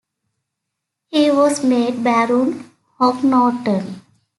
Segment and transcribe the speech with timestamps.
[1.09, 3.99] He was made Baron Hocknorton.